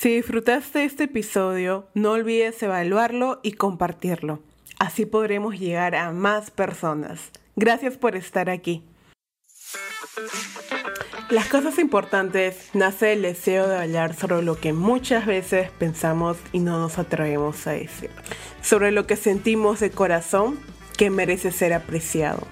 Si 0.00 0.14
disfrutaste 0.14 0.86
este 0.86 1.04
episodio, 1.04 1.86
no 1.92 2.12
olvides 2.12 2.62
evaluarlo 2.62 3.38
y 3.42 3.52
compartirlo. 3.52 4.40
Así 4.78 5.04
podremos 5.04 5.60
llegar 5.60 5.94
a 5.94 6.10
más 6.10 6.50
personas. 6.50 7.30
Gracias 7.54 7.98
por 7.98 8.16
estar 8.16 8.48
aquí. 8.48 8.82
Las 11.28 11.48
cosas 11.48 11.78
importantes 11.78 12.70
nace 12.72 13.12
el 13.12 13.20
deseo 13.20 13.68
de 13.68 13.76
hablar 13.76 14.14
sobre 14.14 14.40
lo 14.40 14.58
que 14.58 14.72
muchas 14.72 15.26
veces 15.26 15.70
pensamos 15.72 16.38
y 16.50 16.60
no 16.60 16.78
nos 16.78 16.96
atrevemos 16.96 17.66
a 17.66 17.72
decir. 17.72 18.08
Sobre 18.62 18.92
lo 18.92 19.06
que 19.06 19.16
sentimos 19.16 19.80
de 19.80 19.90
corazón 19.90 20.58
que 20.96 21.10
merece 21.10 21.52
ser 21.52 21.74
apreciado. 21.74 22.46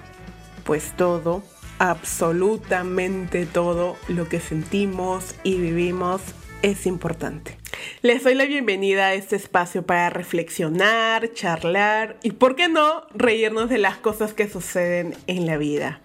Pues 0.65 0.95
todo, 0.95 1.41
absolutamente 1.79 3.47
todo 3.47 3.97
lo 4.07 4.29
que 4.29 4.39
sentimos 4.39 5.33
y 5.43 5.57
vivimos 5.57 6.21
es 6.61 6.85
importante. 6.85 7.57
Les 8.01 8.23
doy 8.23 8.35
la 8.35 8.45
bienvenida 8.45 9.07
a 9.07 9.13
este 9.13 9.35
espacio 9.35 9.85
para 9.85 10.09
reflexionar, 10.09 11.31
charlar 11.33 12.17
y, 12.21 12.31
¿por 12.31 12.55
qué 12.55 12.67
no?, 12.67 13.07
reírnos 13.13 13.69
de 13.69 13.77
las 13.77 13.97
cosas 13.97 14.33
que 14.33 14.49
suceden 14.49 15.15
en 15.27 15.45
la 15.45 15.57
vida. 15.57 16.01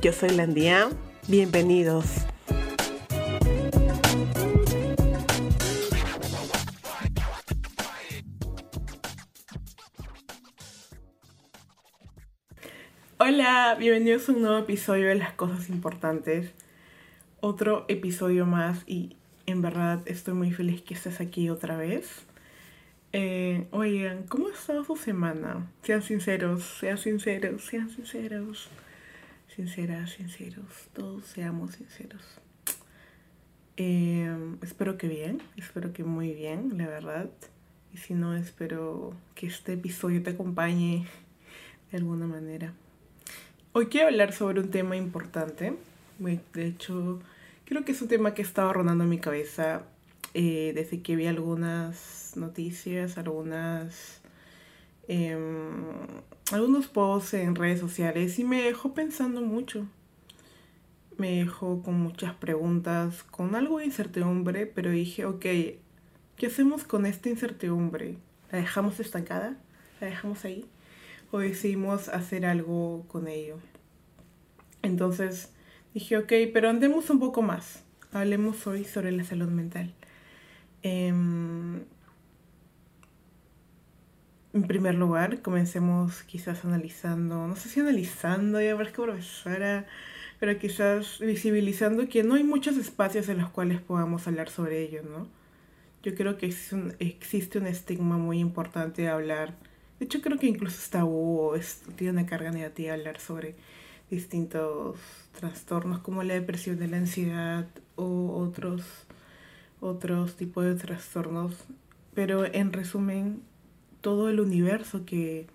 Yo 0.00 0.12
soy 0.12 0.30
Landia 0.30 0.88
Bienvenidos. 1.28 2.06
Hola, 13.18 13.76
bienvenidos 13.78 14.28
a 14.28 14.32
un 14.32 14.42
nuevo 14.42 14.58
episodio 14.58 15.08
de 15.08 15.16
Las 15.16 15.32
Cosas 15.32 15.68
Importantes. 15.68 16.52
Otro 17.40 17.86
episodio 17.88 18.46
más 18.46 18.82
y 18.86 19.16
en 19.46 19.62
verdad 19.62 20.02
estoy 20.06 20.34
muy 20.34 20.52
feliz 20.52 20.82
que 20.82 20.94
estés 20.94 21.20
aquí 21.20 21.50
otra 21.50 21.76
vez. 21.76 22.24
Eh, 23.12 23.66
oigan, 23.70 24.24
¿cómo 24.24 24.48
ha 24.48 24.52
estado 24.52 24.84
su 24.84 24.96
semana? 24.96 25.70
Sean 25.82 26.02
sinceros, 26.02 26.64
sean 26.80 26.98
sinceros, 26.98 27.64
sean 27.64 27.88
sinceros 27.88 28.68
sinceras, 29.56 30.10
sinceros, 30.10 30.88
todos 30.92 31.24
seamos 31.24 31.72
sinceros. 31.76 32.22
Em, 33.78 34.58
espero 34.62 34.98
que 34.98 35.08
bien, 35.08 35.40
espero 35.56 35.94
que 35.94 36.04
muy 36.04 36.34
bien, 36.34 36.76
la 36.76 36.86
verdad. 36.86 37.30
Y 37.92 37.96
si 37.96 38.12
no, 38.12 38.36
espero 38.36 39.14
que 39.34 39.46
este 39.46 39.74
episodio 39.74 40.22
te 40.22 40.30
acompañe 40.30 41.06
de 41.90 41.96
alguna 41.96 42.26
manera. 42.26 42.74
Hoy 43.72 43.86
quiero 43.86 44.08
hablar 44.08 44.34
sobre 44.34 44.60
un 44.60 44.70
tema 44.70 44.96
importante. 44.96 45.74
De 46.18 46.66
hecho, 46.66 47.20
creo 47.66 47.84
que 47.84 47.92
es 47.92 48.00
un 48.00 48.08
tema 48.08 48.32
que 48.32 48.42
estaba 48.42 48.72
rondando 48.72 49.04
en 49.04 49.10
mi 49.10 49.18
cabeza 49.18 49.82
eh, 50.32 50.72
desde 50.74 51.02
que 51.02 51.16
vi 51.16 51.26
algunas 51.26 52.32
noticias, 52.36 53.18
algunas 53.18 54.22
Em, 55.08 55.84
algunos 56.52 56.88
posts 56.88 57.34
en 57.34 57.54
redes 57.54 57.78
sociales 57.78 58.38
y 58.40 58.44
me 58.44 58.62
dejó 58.62 58.92
pensando 58.92 59.40
mucho. 59.40 59.86
Me 61.16 61.38
dejó 61.38 61.82
con 61.82 61.94
muchas 62.00 62.34
preguntas, 62.34 63.22
con 63.22 63.54
algo 63.54 63.78
de 63.78 63.86
incertidumbre, 63.86 64.66
pero 64.66 64.90
dije, 64.90 65.24
ok, 65.24 65.46
¿qué 66.36 66.46
hacemos 66.46 66.84
con 66.84 67.06
esta 67.06 67.28
incertidumbre? 67.28 68.16
¿La 68.50 68.58
dejamos 68.58 69.00
estancada? 69.00 69.56
¿La 70.00 70.08
dejamos 70.08 70.44
ahí? 70.44 70.66
¿O 71.30 71.38
decidimos 71.38 72.08
hacer 72.08 72.44
algo 72.44 73.04
con 73.08 73.28
ello? 73.28 73.58
Entonces 74.82 75.50
dije, 75.96 76.18
ok, 76.18 76.30
pero 76.52 76.68
andemos 76.68 77.08
un 77.08 77.18
poco 77.18 77.40
más. 77.40 77.82
Hablemos 78.12 78.66
hoy 78.66 78.84
sobre 78.84 79.12
la 79.12 79.24
salud 79.24 79.48
mental. 79.48 79.94
Em, 80.82 81.84
en 84.52 84.62
primer 84.66 84.94
lugar, 84.94 85.40
comencemos 85.40 86.22
quizás 86.24 86.66
analizando, 86.66 87.48
no 87.48 87.56
sé 87.56 87.70
si 87.70 87.80
analizando, 87.80 88.60
ya 88.60 88.76
que 88.76 88.92
profesora, 88.92 89.86
pero 90.38 90.58
quizás 90.58 91.18
visibilizando 91.18 92.06
que 92.10 92.22
no 92.22 92.34
hay 92.34 92.44
muchos 92.44 92.76
espacios 92.76 93.30
en 93.30 93.38
los 93.38 93.48
cuales 93.48 93.80
podamos 93.80 94.28
hablar 94.28 94.50
sobre 94.50 94.82
ello, 94.82 95.00
¿no? 95.02 95.26
Yo 96.02 96.14
creo 96.14 96.36
que 96.36 96.46
existe 96.98 97.58
un 97.58 97.66
estigma 97.66 98.18
muy 98.18 98.38
importante 98.40 99.00
de 99.00 99.08
hablar. 99.08 99.54
De 99.98 100.04
hecho, 100.04 100.20
creo 100.20 100.38
que 100.38 100.46
incluso 100.46 100.76
está 100.78 100.98
tabú 100.98 101.54
tiene 101.96 102.12
una 102.12 102.26
carga 102.26 102.50
negativa 102.50 102.92
hablar 102.92 103.18
sobre 103.18 103.54
distintos 104.10 104.96
trastornos 105.38 106.00
como 106.00 106.22
la 106.22 106.34
depresión 106.34 106.78
de 106.78 106.88
la 106.88 106.98
ansiedad 106.98 107.66
o 107.96 108.36
otros, 108.36 108.82
otros 109.80 110.36
tipos 110.36 110.64
de 110.64 110.74
trastornos. 110.74 111.54
Pero 112.14 112.44
en 112.46 112.72
resumen, 112.72 113.42
todo 114.00 114.28
el 114.28 114.40
universo 114.40 115.04
que, 115.04 115.46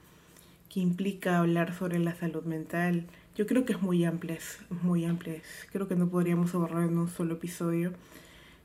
implica 0.73 1.39
hablar 1.39 1.73
sobre 1.73 1.99
la 1.99 2.15
salud 2.15 2.43
mental. 2.43 3.05
Yo 3.35 3.45
creo 3.45 3.65
que 3.65 3.73
es 3.73 3.81
muy 3.81 4.05
amplio, 4.05 4.35
es 4.35 4.57
muy 4.83 5.03
amplio. 5.03 5.35
Creo 5.71 5.87
que 5.89 5.95
no 5.95 6.07
podríamos 6.07 6.55
abordarlo 6.55 6.87
en 6.87 6.97
un 6.97 7.09
solo 7.09 7.33
episodio, 7.33 7.91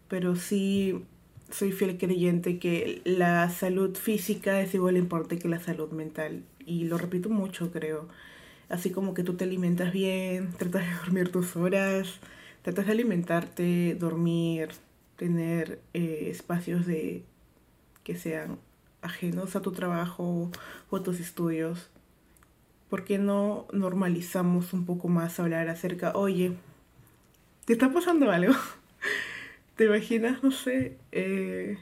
pero 0.09 0.37
sí 0.37 1.05
soy 1.51 1.73
fiel 1.73 1.99
creyente 1.99 2.59
que 2.59 3.01
la 3.05 3.51
salud 3.51 3.97
física 3.97 4.61
es 4.61 4.75
igual 4.75 4.97
importante 4.97 5.39
que 5.41 5.49
la 5.49 5.59
salud 5.59 5.91
mental. 5.91 6.45
Y 6.65 6.85
lo 6.85 6.99
repito 6.99 7.29
mucho, 7.29 7.73
creo. 7.73 8.09
Así 8.69 8.91
como 8.91 9.15
que 9.15 9.23
tú 9.23 9.35
te 9.35 9.45
alimentas 9.45 9.93
bien, 9.93 10.53
tratas 10.59 10.87
de 10.87 10.95
dormir 10.97 11.31
tus 11.31 11.57
horas, 11.57 12.21
tratas 12.63 12.87
de 12.87 12.93
alimentarte, 12.93 13.95
dormir, 13.95 14.71
tener 15.17 15.81
eh, 15.95 16.29
espacios 16.31 16.87
de 16.87 17.25
que 18.05 18.17
sean 18.17 18.59
ajenos 19.03 19.57
a 19.57 19.63
tu 19.63 19.73
trabajo 19.73 20.51
o 20.91 20.97
a 20.97 21.03
tus 21.03 21.21
estudios, 21.21 21.91
¿por 22.89 23.05
qué 23.05 23.19
no 23.19 23.67
normalizamos 23.73 24.73
un 24.73 24.85
poco 24.85 25.09
más 25.09 25.41
hablar 25.41 25.69
acerca, 25.69 26.13
oye, 26.15 26.53
¿te 27.65 27.73
está 27.73 27.93
pasando 27.93 28.31
algo? 28.31 28.55
¿Te 29.77 29.85
imaginas, 29.85 30.43
no 30.43 30.51
sé, 30.51 30.97
eh, 31.13 31.79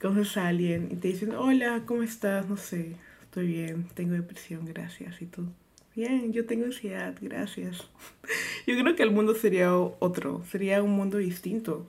conoces 0.00 0.36
a 0.36 0.48
alguien 0.48 0.88
y 0.90 0.96
te 0.96 1.08
dicen, 1.08 1.34
hola, 1.34 1.82
¿cómo 1.86 2.02
estás? 2.02 2.48
No 2.48 2.56
sé, 2.56 2.96
estoy 3.36 3.48
bien, 3.48 3.86
tengo 3.92 4.14
depresión, 4.14 4.64
gracias. 4.64 5.20
Y 5.20 5.26
tú, 5.26 5.46
bien, 5.94 6.32
yo 6.32 6.46
tengo 6.46 6.64
ansiedad, 6.64 7.14
gracias. 7.20 7.86
Yo 8.66 8.80
creo 8.80 8.96
que 8.96 9.02
el 9.02 9.10
mundo 9.10 9.34
sería 9.34 9.76
otro, 9.76 10.42
sería 10.50 10.82
un 10.82 10.92
mundo 10.92 11.18
distinto. 11.18 11.84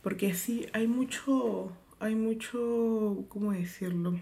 Porque 0.00 0.32
sí, 0.32 0.66
hay 0.72 0.86
mucho 0.86 1.72
hay 1.98 2.14
mucho, 2.14 3.24
¿cómo 3.28 3.52
decirlo? 3.52 4.20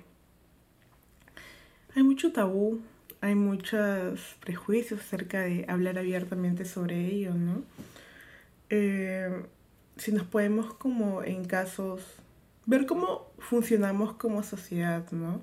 Hay 1.94 2.03
mucho 2.03 2.32
tabú, 2.32 2.81
hay 3.20 3.34
muchos 3.34 4.37
prejuicios 4.41 5.00
acerca 5.00 5.41
de 5.41 5.66
hablar 5.69 5.99
abiertamente 5.99 6.64
sobre 6.64 7.06
ello, 7.06 7.34
¿no? 7.34 7.62
Eh, 8.70 9.44
si 9.97 10.12
nos 10.12 10.26
podemos 10.26 10.72
como 10.75 11.22
en 11.22 11.44
casos, 11.44 12.03
ver 12.64 12.87
cómo 12.87 13.31
funcionamos 13.38 14.14
como 14.14 14.43
sociedad, 14.43 15.10
¿no? 15.10 15.43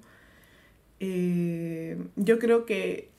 Eh, 0.99 1.97
yo 2.15 2.39
creo 2.39 2.65
que 2.65 3.09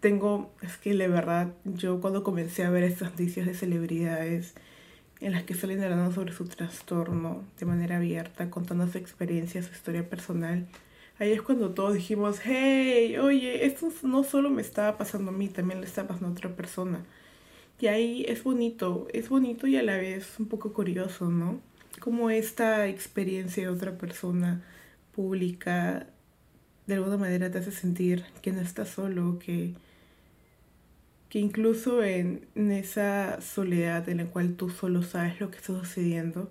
tengo, 0.00 0.52
es 0.62 0.76
que 0.76 0.94
la 0.94 1.06
verdad, 1.08 1.54
yo 1.64 2.00
cuando 2.00 2.22
comencé 2.22 2.64
a 2.64 2.70
ver 2.70 2.82
estas 2.84 3.12
noticias 3.12 3.46
de 3.46 3.54
celebridades, 3.54 4.54
en 5.22 5.32
las 5.32 5.44
que 5.44 5.54
salen 5.54 5.82
hablando 5.82 6.12
sobre 6.12 6.32
su 6.32 6.46
trastorno 6.46 7.44
de 7.58 7.66
manera 7.66 7.98
abierta, 7.98 8.50
contando 8.50 8.88
su 8.88 8.98
experiencia, 8.98 9.62
su 9.62 9.70
historia 9.70 10.08
personal. 10.08 10.66
Ahí 11.18 11.30
es 11.30 11.42
cuando 11.42 11.70
todos 11.70 11.94
dijimos, 11.94 12.40
hey, 12.42 13.16
oye, 13.18 13.64
esto 13.64 13.88
no 14.02 14.24
solo 14.24 14.50
me 14.50 14.62
estaba 14.62 14.98
pasando 14.98 15.30
a 15.30 15.34
mí, 15.34 15.46
también 15.48 15.80
le 15.80 15.86
está 15.86 16.08
pasando 16.08 16.28
a 16.28 16.32
otra 16.32 16.56
persona. 16.56 17.04
Y 17.78 17.86
ahí 17.86 18.24
es 18.26 18.42
bonito, 18.42 19.06
es 19.12 19.28
bonito 19.28 19.68
y 19.68 19.76
a 19.76 19.82
la 19.84 19.96
vez 19.96 20.40
un 20.40 20.46
poco 20.46 20.72
curioso, 20.72 21.30
¿no? 21.30 21.60
Como 22.00 22.30
esta 22.30 22.88
experiencia 22.88 23.62
de 23.62 23.68
otra 23.68 23.98
persona 23.98 24.62
pública 25.14 26.08
de 26.86 26.94
alguna 26.94 27.16
manera 27.16 27.50
te 27.50 27.58
hace 27.58 27.72
sentir 27.72 28.24
que 28.42 28.52
no 28.52 28.60
estás 28.60 28.88
solo, 28.88 29.38
que 29.38 29.74
que 31.32 31.38
incluso 31.38 32.04
en, 32.04 32.46
esa 32.54 33.40
soledad 33.40 34.06
en 34.10 34.18
la 34.18 34.26
cual 34.26 34.54
tú 34.54 34.68
solo 34.68 35.02
sabes 35.02 35.40
lo 35.40 35.50
que 35.50 35.56
está 35.56 35.72
sucediendo, 35.72 36.50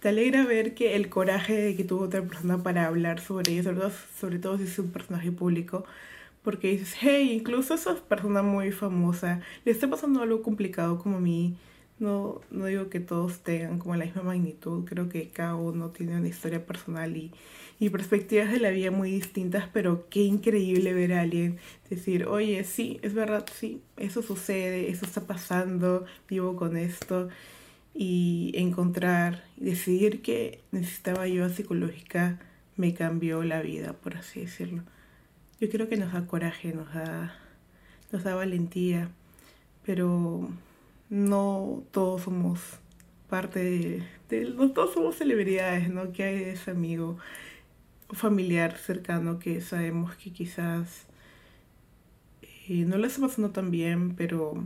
te 0.00 0.08
alegra 0.08 0.46
ver 0.46 0.74
que 0.74 0.96
el 0.96 1.10
coraje 1.10 1.76
que 1.76 1.84
tuvo 1.84 2.04
otra 2.04 2.22
persona 2.22 2.62
para 2.62 2.86
hablar 2.86 3.20
sobre 3.20 3.52
ello, 3.52 3.62
sobre 3.64 3.76
todo, 3.80 3.92
sobre 4.18 4.38
todo 4.38 4.56
si 4.56 4.64
es 4.64 4.78
un 4.78 4.90
personaje 4.90 5.32
público, 5.32 5.84
porque 6.42 6.68
dices, 6.68 6.96
hey, 7.02 7.30
incluso 7.30 7.74
esa 7.74 7.94
persona 7.96 8.42
muy 8.42 8.72
famosa 8.72 9.42
le 9.66 9.72
está 9.72 9.90
pasando 9.90 10.22
algo 10.22 10.40
complicado 10.40 10.98
como 10.98 11.18
a 11.18 11.20
mí. 11.20 11.54
No, 12.02 12.40
no 12.50 12.66
digo 12.66 12.88
que 12.90 12.98
todos 12.98 13.44
tengan 13.44 13.78
como 13.78 13.94
la 13.94 14.04
misma 14.04 14.24
magnitud, 14.24 14.84
creo 14.84 15.08
que 15.08 15.28
cada 15.28 15.54
uno 15.54 15.90
tiene 15.90 16.16
una 16.16 16.26
historia 16.26 16.66
personal 16.66 17.16
y, 17.16 17.30
y 17.78 17.90
perspectivas 17.90 18.50
de 18.50 18.58
la 18.58 18.70
vida 18.70 18.90
muy 18.90 19.12
distintas, 19.12 19.68
pero 19.72 20.08
qué 20.10 20.22
increíble 20.22 20.94
ver 20.94 21.12
a 21.12 21.20
alguien 21.20 21.58
decir, 21.88 22.26
oye, 22.26 22.64
sí, 22.64 22.98
es 23.02 23.14
verdad, 23.14 23.46
sí, 23.54 23.82
eso 23.96 24.20
sucede, 24.22 24.90
eso 24.90 25.06
está 25.06 25.20
pasando, 25.28 26.04
vivo 26.28 26.56
con 26.56 26.76
esto. 26.76 27.28
y 27.94 28.52
encontrar 28.56 29.44
y 29.58 29.66
decidir 29.66 30.22
que 30.22 30.60
necesitaba 30.72 31.22
ayuda 31.24 31.50
psicológica 31.50 32.40
me 32.76 32.94
cambió 32.94 33.44
la 33.44 33.62
vida, 33.62 33.92
por 33.94 34.16
así 34.16 34.40
decirlo. 34.42 34.82
Yo 35.60 35.70
creo 35.70 35.88
que 35.88 35.96
nos 35.96 36.12
da 36.12 36.26
coraje, 36.26 36.72
nos 36.74 36.92
da, 36.94 37.34
nos 38.12 38.24
da 38.24 38.34
valentía, 38.34 39.10
pero 39.84 40.50
no 41.12 41.84
todos 41.90 42.22
somos 42.22 42.58
parte 43.28 44.02
de, 44.30 44.50
no 44.56 44.70
todos 44.72 44.94
somos 44.94 45.16
celebridades, 45.16 45.90
¿no? 45.90 46.10
Que 46.10 46.24
hay 46.24 46.42
ese 46.44 46.70
amigo 46.70 47.18
familiar 48.10 48.78
cercano 48.78 49.38
que 49.38 49.60
sabemos 49.60 50.16
que 50.16 50.32
quizás 50.32 51.04
eh, 52.40 52.86
no 52.86 52.96
lo 52.96 53.06
está 53.06 53.20
pasando 53.20 53.50
tan 53.50 53.70
bien, 53.70 54.16
pero 54.16 54.64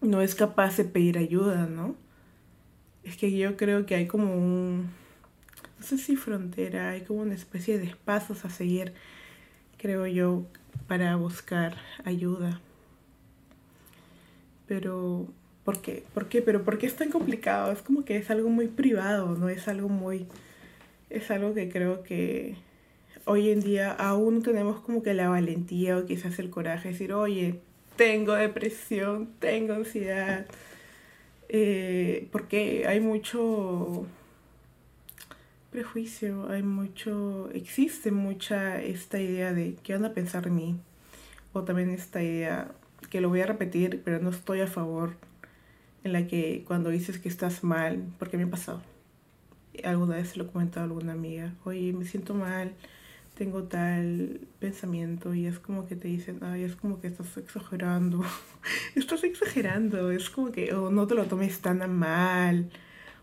no 0.00 0.22
es 0.22 0.34
capaz 0.34 0.78
de 0.78 0.84
pedir 0.84 1.18
ayuda, 1.18 1.66
¿no? 1.66 1.96
Es 3.04 3.18
que 3.18 3.30
yo 3.36 3.58
creo 3.58 3.84
que 3.84 3.94
hay 3.94 4.06
como 4.06 4.34
un, 4.34 4.90
no 5.78 5.84
sé 5.84 5.98
si 5.98 6.16
frontera, 6.16 6.90
hay 6.90 7.02
como 7.02 7.20
una 7.20 7.34
especie 7.34 7.78
de 7.78 7.94
pasos 8.06 8.46
a 8.46 8.48
seguir, 8.48 8.94
creo 9.76 10.06
yo, 10.06 10.46
para 10.88 11.14
buscar 11.16 11.76
ayuda. 12.06 12.62
Pero, 14.66 15.28
¿por 15.64 15.80
qué? 15.80 16.04
¿Por 16.14 16.28
qué? 16.28 16.42
Pero 16.42 16.64
¿por 16.64 16.78
qué 16.78 16.86
es 16.86 16.96
tan 16.96 17.10
complicado? 17.10 17.72
Es 17.72 17.82
como 17.82 18.04
que 18.04 18.16
es 18.16 18.30
algo 18.30 18.48
muy 18.48 18.68
privado, 18.68 19.36
¿no? 19.36 19.48
Es 19.48 19.68
algo 19.68 19.88
muy, 19.88 20.26
es 21.10 21.30
algo 21.30 21.54
que 21.54 21.68
creo 21.68 22.02
que 22.02 22.56
hoy 23.24 23.50
en 23.50 23.60
día 23.60 23.92
aún 23.92 24.42
tenemos 24.42 24.80
como 24.80 25.02
que 25.02 25.14
la 25.14 25.28
valentía 25.28 25.98
o 25.98 26.06
quizás 26.06 26.38
el 26.38 26.50
coraje 26.50 26.88
de 26.88 26.92
decir, 26.92 27.12
oye, 27.12 27.60
tengo 27.96 28.34
depresión, 28.34 29.30
tengo 29.38 29.74
ansiedad, 29.74 30.46
eh, 31.48 32.28
porque 32.32 32.86
hay 32.86 33.00
mucho 33.00 34.06
prejuicio, 35.70 36.48
hay 36.50 36.62
mucho, 36.62 37.50
existe 37.52 38.10
mucha 38.10 38.80
esta 38.82 39.20
idea 39.20 39.52
de 39.52 39.76
qué 39.82 39.94
van 39.94 40.04
a 40.04 40.14
pensar 40.14 40.44
de 40.44 40.50
mí, 40.50 40.76
o 41.52 41.62
también 41.62 41.90
esta 41.90 42.22
idea 42.22 42.72
que 43.10 43.20
lo 43.20 43.28
voy 43.28 43.40
a 43.40 43.46
repetir, 43.46 44.02
pero 44.04 44.18
no 44.20 44.30
estoy 44.30 44.60
a 44.60 44.66
favor, 44.66 45.16
en 46.04 46.12
la 46.12 46.26
que 46.26 46.64
cuando 46.66 46.90
dices 46.90 47.18
que 47.18 47.28
estás 47.28 47.64
mal, 47.64 48.02
porque 48.18 48.36
me 48.36 48.44
ha 48.44 48.50
pasado, 48.50 48.82
alguna 49.84 50.16
vez 50.16 50.30
se 50.30 50.38
lo 50.38 50.44
he 50.44 50.48
comentado 50.48 50.80
a 50.80 50.88
alguna 50.88 51.12
amiga, 51.12 51.54
oye, 51.64 51.92
me 51.92 52.04
siento 52.04 52.34
mal, 52.34 52.74
tengo 53.34 53.64
tal 53.64 54.40
pensamiento 54.58 55.34
y 55.34 55.46
es 55.46 55.58
como 55.58 55.86
que 55.86 55.96
te 55.96 56.08
dicen, 56.08 56.38
ay, 56.42 56.64
es 56.64 56.76
como 56.76 57.00
que 57.00 57.06
estás 57.08 57.36
exagerando, 57.36 58.24
estás 58.94 59.24
exagerando, 59.24 60.10
es 60.10 60.30
como 60.30 60.52
que, 60.52 60.74
o 60.74 60.90
no 60.90 61.06
te 61.06 61.14
lo 61.14 61.24
tomes 61.24 61.60
tan 61.60 61.82
a 61.82 61.86
mal, 61.86 62.70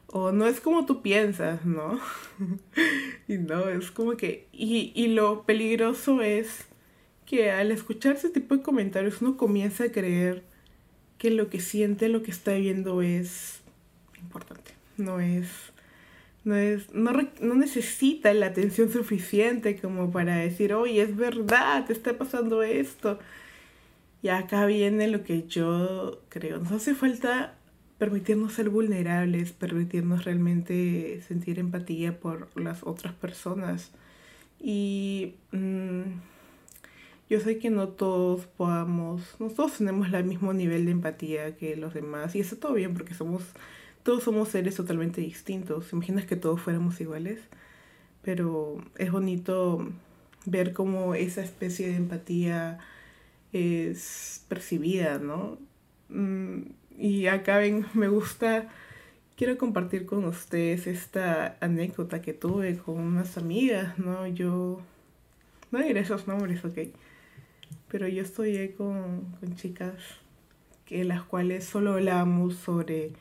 o 0.07 0.31
no 0.31 0.47
es 0.47 0.59
como 0.59 0.85
tú 0.85 1.01
piensas, 1.01 1.65
¿no? 1.65 1.99
y 3.27 3.37
no, 3.37 3.69
es 3.69 3.91
como 3.91 4.17
que, 4.17 4.47
y, 4.51 4.91
y 4.95 5.09
lo 5.09 5.43
peligroso 5.43 6.21
es 6.21 6.65
que 7.25 7.51
al 7.51 7.71
escuchar 7.71 8.15
ese 8.15 8.29
tipo 8.29 8.57
de 8.57 8.63
comentarios 8.63 9.21
uno 9.21 9.37
comienza 9.37 9.83
a 9.83 9.91
creer 9.91 10.43
que 11.19 11.29
lo 11.29 11.49
que 11.49 11.59
siente, 11.59 12.09
lo 12.09 12.23
que 12.23 12.31
está 12.31 12.53
viendo 12.53 13.03
es 13.03 13.59
importante, 14.19 14.71
no 14.97 15.19
es 15.19 15.47
no, 16.43 16.55
es, 16.55 16.93
no, 16.93 17.11
no 17.41 17.55
necesita 17.55 18.33
la 18.33 18.47
atención 18.47 18.89
suficiente 18.91 19.77
como 19.79 20.11
para 20.11 20.37
decir, 20.37 20.73
oye, 20.73 21.01
es 21.01 21.15
verdad, 21.15 21.85
te 21.85 21.93
está 21.93 22.17
pasando 22.17 22.63
esto. 22.63 23.19
Y 24.21 24.29
acá 24.29 24.65
viene 24.65 25.07
lo 25.07 25.23
que 25.23 25.47
yo 25.47 26.21
creo. 26.29 26.59
Nos 26.59 26.71
hace 26.71 26.95
falta 26.95 27.55
permitirnos 27.97 28.53
ser 28.53 28.69
vulnerables, 28.69 29.51
permitirnos 29.51 30.25
realmente 30.25 31.21
sentir 31.27 31.59
empatía 31.59 32.19
por 32.19 32.49
las 32.59 32.83
otras 32.83 33.13
personas. 33.13 33.91
Y 34.59 35.35
mm, 35.51 36.01
yo 37.29 37.39
sé 37.39 37.59
que 37.59 37.69
no 37.69 37.89
todos 37.89 38.45
podamos, 38.47 39.35
no 39.39 39.49
todos 39.49 39.77
tenemos 39.77 40.11
el 40.11 40.23
mismo 40.23 40.53
nivel 40.53 40.85
de 40.85 40.91
empatía 40.91 41.55
que 41.55 41.75
los 41.75 41.93
demás. 41.93 42.35
Y 42.35 42.39
eso 42.39 42.57
todo 42.57 42.73
bien 42.73 42.93
porque 42.93 43.13
somos 43.13 43.43
todos 44.03 44.23
somos 44.23 44.49
seres 44.49 44.75
totalmente 44.75 45.21
distintos. 45.21 45.93
Imaginas 45.93 46.25
que 46.25 46.35
todos 46.35 46.61
fuéramos 46.61 46.99
iguales? 47.01 47.39
Pero 48.23 48.83
es 48.97 49.11
bonito 49.11 49.87
ver 50.45 50.73
cómo 50.73 51.15
esa 51.15 51.41
especie 51.41 51.87
de 51.89 51.95
empatía 51.97 52.79
es 53.53 54.45
percibida, 54.47 55.19
¿no? 55.19 55.57
Mm, 56.09 56.61
y 56.97 57.27
acá 57.27 57.57
ven, 57.57 57.85
me 57.93 58.07
gusta, 58.07 58.69
quiero 59.37 59.57
compartir 59.57 60.05
con 60.05 60.25
ustedes 60.25 60.87
esta 60.87 61.57
anécdota 61.61 62.21
que 62.21 62.33
tuve 62.33 62.77
con 62.77 62.99
unas 62.99 63.37
amigas, 63.37 63.97
¿no? 63.99 64.27
Yo, 64.27 64.81
no 65.71 65.79
diré 65.79 66.01
esos 66.01 66.27
nombres, 66.27 66.63
ok, 66.65 66.79
pero 67.89 68.07
yo 68.07 68.21
estoy 68.23 68.69
con, 68.77 69.25
con 69.39 69.55
chicas 69.55 69.95
que 70.85 71.03
las 71.03 71.23
cuales 71.23 71.65
solo 71.65 71.93
hablamos 71.93 72.55
sobre 72.55 73.11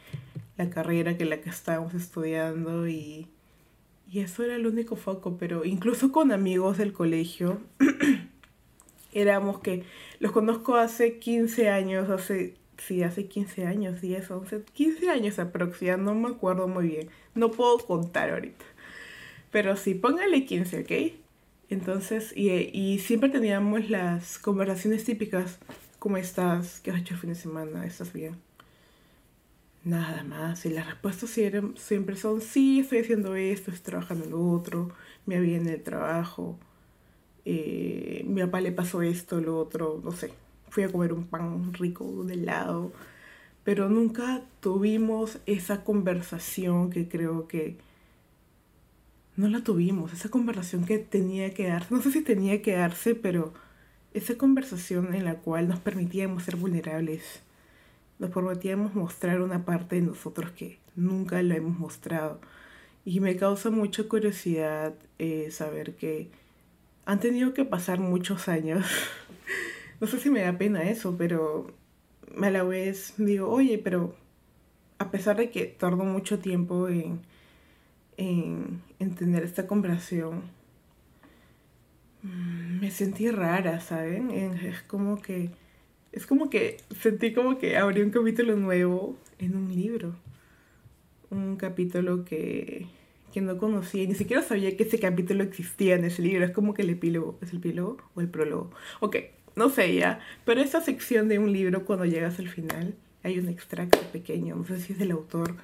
la 0.56 0.70
carrera 0.70 1.16
que 1.16 1.24
la 1.24 1.40
que 1.40 1.50
estábamos 1.50 1.94
estudiando 1.94 2.88
y, 2.88 3.26
y 4.10 4.20
eso 4.20 4.42
era 4.42 4.56
el 4.56 4.66
único 4.66 4.96
foco, 4.96 5.36
pero 5.38 5.64
incluso 5.64 6.10
con 6.10 6.32
amigos 6.32 6.78
del 6.78 6.92
colegio, 6.92 7.60
éramos 9.12 9.60
que 9.60 9.84
los 10.18 10.32
conozco 10.32 10.76
hace 10.76 11.18
15 11.18 11.68
años, 11.68 12.08
hace, 12.08 12.54
sí, 12.78 13.02
hace 13.02 13.26
15 13.26 13.66
años, 13.66 14.00
10, 14.00 14.30
11, 14.30 14.62
15 14.72 15.10
años 15.10 15.38
aproximadamente, 15.38 16.12
no 16.12 16.28
me 16.28 16.34
acuerdo 16.34 16.68
muy 16.68 16.88
bien, 16.88 17.08
no 17.34 17.50
puedo 17.50 17.78
contar 17.78 18.30
ahorita, 18.30 18.64
pero 19.50 19.76
sí, 19.76 19.94
póngale 19.94 20.44
15, 20.46 20.80
¿ok? 20.80 21.27
Entonces, 21.70 22.32
y, 22.36 22.50
y 22.50 22.98
siempre 22.98 23.28
teníamos 23.28 23.90
las 23.90 24.38
conversaciones 24.38 25.04
típicas, 25.04 25.58
¿cómo 25.98 26.16
estás? 26.16 26.80
¿Qué 26.80 26.90
has 26.90 27.00
hecho 27.00 27.14
el 27.14 27.20
fin 27.20 27.30
de 27.30 27.36
semana? 27.36 27.86
¿Estás 27.86 28.12
bien? 28.12 28.36
Nada 29.84 30.22
más. 30.24 30.64
Y 30.66 30.70
las 30.70 30.86
respuestas 30.86 31.30
siempre 31.30 32.16
son, 32.16 32.40
sí, 32.40 32.80
estoy 32.80 32.98
haciendo 32.98 33.34
esto, 33.34 33.70
estoy 33.70 33.92
trabajando 33.92 34.26
lo 34.26 34.50
otro, 34.50 34.90
me 35.26 35.36
había 35.36 35.56
en 35.56 35.68
el 35.68 35.82
trabajo, 35.82 36.58
eh, 37.44 38.24
mi 38.26 38.42
papá 38.42 38.60
le 38.60 38.72
pasó 38.72 39.02
esto, 39.02 39.40
lo 39.40 39.58
otro, 39.58 40.00
no 40.04 40.12
sé. 40.12 40.32
Fui 40.70 40.82
a 40.82 40.92
comer 40.92 41.12
un 41.14 41.26
pan 41.26 41.72
rico 41.74 42.24
de 42.24 42.34
helado. 42.34 42.92
Pero 43.64 43.88
nunca 43.88 44.42
tuvimos 44.60 45.38
esa 45.46 45.84
conversación 45.84 46.90
que 46.90 47.08
creo 47.08 47.48
que 47.48 47.78
no 49.38 49.48
la 49.48 49.62
tuvimos, 49.62 50.12
esa 50.12 50.28
conversación 50.28 50.84
que 50.84 50.98
tenía 50.98 51.54
que 51.54 51.68
darse, 51.68 51.94
no 51.94 52.02
sé 52.02 52.10
si 52.10 52.22
tenía 52.22 52.60
que 52.60 52.72
darse, 52.72 53.14
pero 53.14 53.54
esa 54.12 54.36
conversación 54.36 55.14
en 55.14 55.24
la 55.24 55.36
cual 55.36 55.68
nos 55.68 55.78
permitíamos 55.78 56.42
ser 56.42 56.56
vulnerables 56.56 57.42
nos 58.18 58.30
prometíamos 58.30 58.94
mostrar 58.94 59.40
una 59.40 59.64
parte 59.64 59.96
de 59.96 60.02
nosotros 60.02 60.50
que 60.50 60.78
nunca 60.96 61.40
lo 61.42 61.54
hemos 61.54 61.78
mostrado. 61.78 62.40
Y 63.04 63.20
me 63.20 63.36
causa 63.36 63.70
mucha 63.70 64.04
curiosidad 64.04 64.94
eh, 65.18 65.50
saber 65.50 65.94
que 65.94 66.28
han 67.06 67.20
tenido 67.20 67.54
que 67.54 67.64
pasar 67.64 68.00
muchos 68.00 68.48
años. 68.48 68.84
no 70.00 70.06
sé 70.06 70.18
si 70.18 70.30
me 70.30 70.42
da 70.42 70.58
pena 70.58 70.90
eso, 70.90 71.14
pero 71.16 71.72
a 72.42 72.50
la 72.50 72.64
vez 72.64 73.14
digo, 73.18 73.48
oye, 73.48 73.78
pero 73.78 74.16
a 74.98 75.10
pesar 75.10 75.36
de 75.36 75.50
que 75.50 75.66
tardó 75.66 76.04
mucho 76.04 76.40
tiempo 76.40 76.88
en, 76.88 77.20
en, 78.18 78.82
en 78.98 79.14
tener 79.14 79.44
esta 79.44 79.66
conversación, 79.66 80.42
mm, 82.22 82.80
me 82.80 82.90
sentí 82.90 83.30
rara, 83.30 83.80
¿saben? 83.80 84.30
Es 84.30 84.82
como 84.82 85.22
que 85.22 85.50
es 86.12 86.26
como 86.26 86.50
que 86.50 86.78
sentí 87.00 87.32
como 87.32 87.58
que 87.58 87.76
abrí 87.76 88.02
un 88.02 88.10
capítulo 88.10 88.56
nuevo 88.56 89.16
en 89.38 89.56
un 89.56 89.74
libro. 89.74 90.16
Un 91.30 91.56
capítulo 91.56 92.24
que, 92.24 92.86
que 93.32 93.40
no 93.40 93.58
conocía, 93.58 94.06
ni 94.06 94.14
siquiera 94.14 94.42
sabía 94.42 94.76
que 94.76 94.84
ese 94.84 94.98
capítulo 94.98 95.44
existía 95.44 95.94
en 95.94 96.04
ese 96.04 96.22
libro. 96.22 96.44
Es 96.44 96.50
como 96.50 96.74
que 96.74 96.82
el 96.82 96.90
epílogo, 96.90 97.38
¿es 97.42 97.52
el 97.52 97.58
epílogo 97.58 97.98
o 98.14 98.20
el 98.20 98.28
prólogo? 98.28 98.70
Ok, 99.00 99.16
no 99.54 99.68
sé 99.68 99.94
ya, 99.94 100.20
pero 100.44 100.60
esa 100.60 100.80
sección 100.80 101.28
de 101.28 101.38
un 101.38 101.52
libro 101.52 101.84
cuando 101.84 102.06
llegas 102.06 102.38
al 102.38 102.48
final, 102.48 102.94
hay 103.22 103.38
un 103.38 103.48
extracto 103.48 104.00
pequeño, 104.12 104.56
no 104.56 104.64
sé 104.64 104.80
si 104.80 104.94
es 104.94 104.98
del 104.98 105.10
autor. 105.10 105.56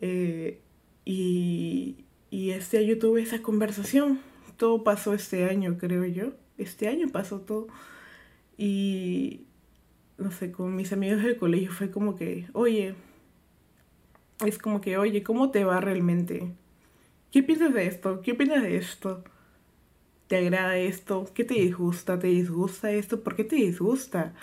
Eh, 0.00 0.60
y, 1.08 2.04
y 2.30 2.50
este 2.50 2.76
año 2.76 2.98
tuve 2.98 3.22
esa 3.22 3.40
conversación. 3.40 4.20
Todo 4.58 4.84
pasó 4.84 5.14
este 5.14 5.44
año, 5.48 5.78
creo 5.78 6.04
yo. 6.04 6.32
Este 6.58 6.86
año 6.86 7.08
pasó 7.08 7.40
todo. 7.40 7.68
Y, 8.58 9.46
no 10.18 10.30
sé, 10.30 10.52
con 10.52 10.76
mis 10.76 10.92
amigos 10.92 11.22
del 11.22 11.38
colegio 11.38 11.72
fue 11.72 11.90
como 11.90 12.14
que, 12.14 12.48
oye, 12.52 12.94
es 14.44 14.58
como 14.58 14.82
que, 14.82 14.98
oye, 14.98 15.22
¿cómo 15.22 15.50
te 15.50 15.64
va 15.64 15.80
realmente? 15.80 16.52
¿Qué 17.32 17.42
piensas 17.42 17.72
de 17.72 17.86
esto? 17.86 18.20
¿Qué 18.20 18.32
opinas 18.32 18.62
de 18.62 18.76
esto? 18.76 19.24
¿Te 20.26 20.36
agrada 20.36 20.76
esto? 20.76 21.24
¿Qué 21.32 21.44
te 21.44 21.54
disgusta? 21.54 22.18
¿Te 22.18 22.26
disgusta 22.26 22.90
esto? 22.90 23.22
¿Por 23.22 23.34
qué 23.34 23.44
te 23.44 23.56
disgusta? 23.56 24.34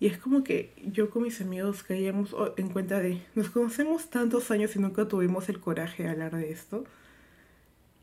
Y 0.00 0.06
es 0.06 0.18
como 0.18 0.44
que 0.44 0.72
yo 0.92 1.10
con 1.10 1.24
mis 1.24 1.40
amigos 1.40 1.82
caíamos 1.82 2.34
en 2.56 2.68
cuenta 2.68 3.00
de, 3.00 3.20
nos 3.34 3.50
conocemos 3.50 4.10
tantos 4.10 4.50
años 4.50 4.76
y 4.76 4.78
nunca 4.78 5.08
tuvimos 5.08 5.48
el 5.48 5.58
coraje 5.58 6.04
de 6.04 6.10
hablar 6.10 6.36
de 6.36 6.52
esto. 6.52 6.84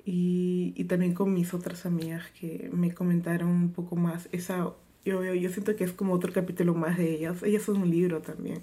Y, 0.03 0.73
y 0.75 0.83
también 0.85 1.13
con 1.13 1.33
mis 1.33 1.53
otras 1.53 1.85
amigas 1.85 2.23
que 2.39 2.69
me 2.73 2.93
comentaron 2.93 3.49
un 3.49 3.71
poco 3.71 3.95
más. 3.95 4.27
Esa, 4.33 4.73
yo, 5.05 5.33
yo 5.33 5.49
siento 5.49 5.75
que 5.75 5.85
es 5.85 5.93
como 5.93 6.13
otro 6.13 6.33
capítulo 6.33 6.75
más 6.75 6.97
de 6.97 7.11
ellas. 7.13 7.41
Ellas 7.43 7.63
son 7.63 7.77
un 7.77 7.89
libro 7.89 8.21
también. 8.21 8.61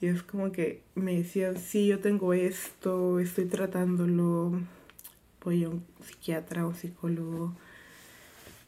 Y 0.00 0.06
es 0.06 0.22
como 0.22 0.50
que 0.50 0.82
me 0.94 1.16
decían, 1.16 1.58
sí, 1.58 1.86
yo 1.86 2.00
tengo 2.00 2.32
esto, 2.32 3.20
estoy 3.20 3.44
tratándolo, 3.44 4.60
voy 5.44 5.64
a 5.64 5.68
un 5.68 5.84
psiquiatra 6.02 6.66
o 6.66 6.74
psicólogo. 6.74 7.54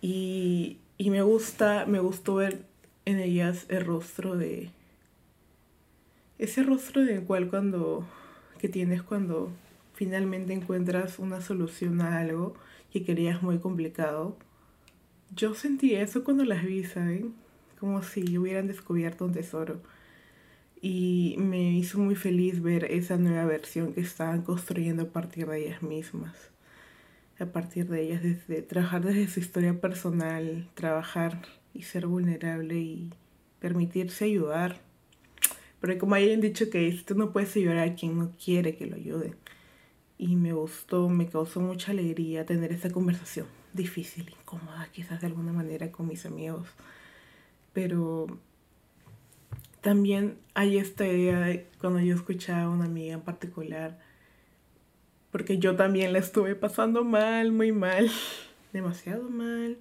Y, 0.01 0.79
y 0.99 1.11
me 1.11 1.23
gusta, 1.23 1.87
me 1.87 2.01
gustó 2.01 2.37
ver 2.37 2.72
en 3.05 3.19
ellas 3.19 3.67
el 3.69 3.85
rostro 3.85 4.37
de... 4.37 4.71
Ese 6.39 6.63
rostro 6.63 7.03
del 7.03 7.23
cual 7.23 7.49
cuando... 7.49 8.07
que 8.59 8.69
tienes 8.69 9.03
cuando 9.03 9.53
finalmente 9.95 10.53
encuentras 10.53 11.19
una 11.19 11.41
solución 11.41 12.01
a 12.01 12.19
algo 12.19 12.55
que 12.93 13.05
querías 13.05 13.43
muy 13.43 13.59
complicado. 13.59 14.37
Yo 15.35 15.55
sentí 15.55 15.95
eso 15.95 16.25
cuando 16.25 16.45
las 16.45 16.65
vi, 16.65 16.85
¿saben? 16.85 17.35
Como 17.79 18.03
si 18.03 18.37
hubieran 18.37 18.67
descubierto 18.67 19.25
un 19.25 19.33
tesoro. 19.33 19.81
Y 20.81 21.37
me 21.39 21.73
hizo 21.73 21.99
muy 21.99 22.17
feliz 22.17 22.61
ver 22.61 22.85
esa 22.85 23.17
nueva 23.17 23.45
versión 23.47 23.93
que 23.95 24.01
estaban 24.01 24.43
construyendo 24.43 25.05
a 25.05 25.09
partir 25.09 25.47
de 25.47 25.67
ellas 25.67 25.83
mismas. 25.83 26.51
A 27.39 27.47
partir 27.47 27.89
de 27.89 28.03
ellas, 28.03 28.23
desde 28.23 28.63
trabajar 28.63 29.05
desde 29.05 29.29
su 29.29 29.41
historia 29.41 29.81
personal, 29.81 30.69
trabajar 30.75 31.43
y 31.75 31.83
ser 31.83 32.07
vulnerable 32.07 32.79
y 32.79 33.11
permitirse 33.61 34.25
ayudar. 34.27 34.81
Pero 35.81 35.99
como 35.99 36.15
hayan 36.15 36.41
dicho 36.41 36.71
que 36.71 36.93
tú 37.07 37.15
no 37.15 37.33
puedes 37.33 37.57
ayudar 37.57 37.79
a 37.79 37.95
quien 37.95 38.19
no 38.19 38.33
quiere 38.33 38.77
que 38.77 38.87
lo 38.87 38.97
ayude. 38.97 39.35
Y 40.19 40.37
me 40.37 40.53
gustó, 40.53 41.09
me 41.09 41.29
causó 41.29 41.61
mucha 41.61 41.93
alegría 41.93 42.47
tener 42.47 42.73
esta 42.73 42.91
conversación 42.91 43.47
difícil, 43.73 44.31
incómoda 44.41 44.89
quizás 44.93 45.21
de 45.21 45.27
alguna 45.27 45.53
manera 45.53 45.91
con 45.91 46.07
mis 46.07 46.27
amigos. 46.27 46.69
Pero 47.73 48.27
también 49.81 50.39
hay 50.55 50.79
esta 50.79 51.07
idea 51.07 51.41
de 51.41 51.67
cuando 51.81 52.01
yo 52.01 52.15
escuchaba 52.15 52.65
a 52.65 52.69
una 52.69 52.85
amiga 52.85 53.15
en 53.15 53.23
particular, 53.23 53.99
porque 55.33 55.59
yo 55.59 55.75
también 55.75 56.13
la 56.13 56.19
estuve 56.19 56.55
pasando 56.55 57.05
mal, 57.05 57.51
muy 57.51 57.73
mal, 57.73 58.11
demasiado 58.73 59.29
mal 59.31 59.79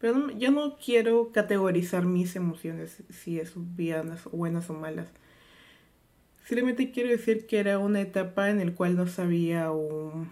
pero 0.00 0.30
yo 0.32 0.50
no 0.50 0.76
quiero 0.78 1.32
categorizar 1.32 2.06
mis 2.06 2.36
emociones, 2.36 3.02
si 3.10 3.40
es 3.40 3.52
buenas, 3.54 4.26
o 4.70 4.74
malas. 4.74 5.08
Simplemente 6.44 6.90
quiero 6.90 7.10
decir 7.10 7.46
que 7.46 7.58
era 7.58 7.78
una 7.78 8.00
etapa 8.00 8.48
en 8.48 8.64
la 8.64 8.74
cual 8.74 8.96
no 8.96 9.06
sabía 9.06 9.64
aún, 9.64 10.30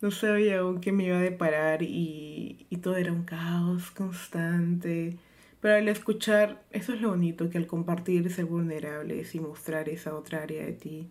no 0.00 0.10
sabía 0.10 0.60
aún 0.60 0.80
qué 0.80 0.92
me 0.92 1.04
iba 1.04 1.18
a 1.18 1.22
deparar 1.22 1.82
y, 1.82 2.66
y 2.70 2.76
todo 2.78 2.96
era 2.96 3.12
un 3.12 3.24
caos 3.24 3.90
constante. 3.90 5.18
Pero 5.60 5.74
al 5.74 5.88
escuchar, 5.88 6.62
eso 6.70 6.92
es 6.94 7.00
lo 7.00 7.10
bonito, 7.10 7.50
que 7.50 7.58
al 7.58 7.66
compartir, 7.66 8.30
ser 8.30 8.44
vulnerables 8.44 9.34
y 9.34 9.40
mostrar 9.40 9.88
esa 9.88 10.14
otra 10.14 10.42
área 10.42 10.64
de 10.64 10.72
ti, 10.72 11.08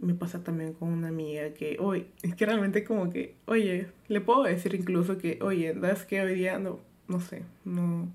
me 0.00 0.14
pasa 0.14 0.42
también 0.44 0.72
con 0.72 0.90
una 0.90 1.08
amiga 1.08 1.52
que 1.54 1.76
hoy, 1.80 2.06
es 2.22 2.34
que 2.34 2.46
realmente 2.46 2.84
como 2.84 3.10
que, 3.10 3.34
oye, 3.46 3.88
le 4.08 4.20
puedo 4.20 4.44
decir 4.44 4.74
incluso 4.74 5.18
que, 5.18 5.38
oye, 5.42 5.74
das 5.74 6.04
que 6.04 6.20
hoy 6.20 6.34
día 6.34 6.58
no, 6.58 6.80
no 7.08 7.20
sé, 7.20 7.42
no, 7.64 8.08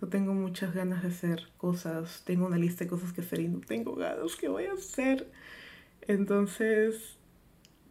no 0.00 0.08
tengo 0.08 0.32
muchas 0.32 0.74
ganas 0.74 1.02
de 1.02 1.08
hacer 1.08 1.48
cosas, 1.56 2.22
tengo 2.24 2.46
una 2.46 2.58
lista 2.58 2.84
de 2.84 2.90
cosas 2.90 3.12
que 3.12 3.22
hacer 3.22 3.40
y 3.40 3.48
no 3.48 3.60
tengo 3.60 3.94
ganas, 3.96 4.36
¿qué 4.36 4.48
voy 4.48 4.66
a 4.66 4.74
hacer? 4.74 5.28
Entonces, 6.02 7.16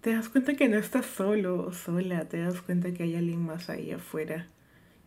te 0.02 0.14
das 0.14 0.30
cuenta 0.30 0.56
que 0.56 0.70
no 0.70 0.78
estás 0.78 1.06
solo 1.06 1.74
sola, 1.74 2.30
te 2.30 2.40
das 2.40 2.62
cuenta 2.62 2.94
que 2.94 3.04
hay 3.04 3.16
alguien 3.16 3.46
más 3.46 3.70
ahí 3.70 3.92
afuera, 3.92 4.48